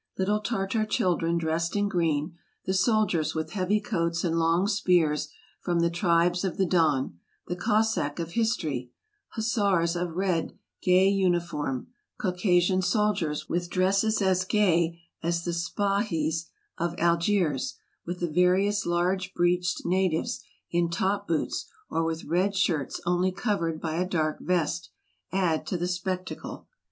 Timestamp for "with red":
22.03-22.55